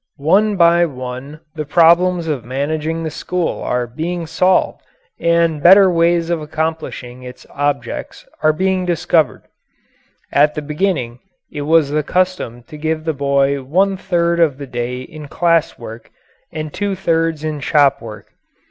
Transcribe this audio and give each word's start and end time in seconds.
One 0.17 0.55
by 0.57 0.87
one 0.87 1.41
the 1.53 1.63
problems 1.63 2.25
of 2.25 2.43
managing 2.43 3.03
the 3.03 3.11
school 3.11 3.61
are 3.61 3.85
being 3.85 4.25
solved 4.25 4.81
and 5.19 5.61
better 5.61 5.91
ways 5.91 6.31
of 6.31 6.41
accomplishing 6.41 7.21
its 7.21 7.45
objects 7.51 8.25
are 8.41 8.51
being 8.51 8.83
discovered. 8.83 9.43
At 10.31 10.55
the 10.55 10.63
beginning 10.63 11.19
it 11.51 11.61
was 11.69 11.91
the 11.91 12.01
custom 12.01 12.63
to 12.63 12.77
give 12.77 13.03
the 13.03 13.13
boy 13.13 13.61
one 13.61 13.95
third 13.95 14.39
of 14.39 14.57
the 14.57 14.65
day 14.65 15.01
in 15.03 15.27
class 15.27 15.77
work 15.77 16.09
and 16.51 16.73
two 16.73 16.95
thirds 16.95 17.43
in 17.43 17.59
shop 17.59 18.01
work. 18.01 18.29